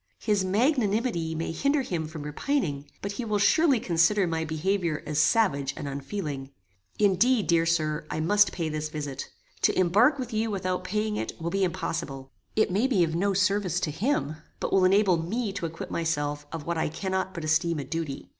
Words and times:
His 0.17 0.43
magnanimity 0.43 1.35
may 1.35 1.51
hinder 1.51 1.83
him 1.83 2.07
from 2.07 2.23
repining, 2.23 2.89
but 3.03 3.11
he 3.11 3.23
will 3.23 3.37
surely 3.37 3.79
consider 3.79 4.25
my 4.25 4.43
behaviour 4.43 5.03
as 5.05 5.19
savage 5.19 5.75
and 5.77 5.87
unfeeling. 5.87 6.49
Indeed, 6.97 7.45
dear 7.45 7.67
Sir, 7.67 8.07
I 8.09 8.19
must 8.19 8.51
pay 8.51 8.67
this 8.67 8.89
visit. 8.89 9.29
To 9.61 9.77
embark 9.77 10.17
with 10.17 10.33
you 10.33 10.49
without 10.49 10.83
paying 10.83 11.17
it, 11.17 11.39
will 11.39 11.51
be 11.51 11.63
impossible. 11.63 12.31
It 12.55 12.71
may 12.71 12.87
be 12.87 13.03
of 13.03 13.13
no 13.13 13.35
service 13.35 13.79
to 13.81 13.91
him, 13.91 14.37
but 14.59 14.73
will 14.73 14.85
enable 14.85 15.17
me 15.17 15.53
to 15.53 15.67
acquit 15.67 15.91
myself 15.91 16.47
of 16.51 16.65
what 16.65 16.79
I 16.79 16.89
cannot 16.89 17.35
but 17.35 17.43
esteem 17.43 17.77
a 17.77 17.83
duty. 17.83 18.27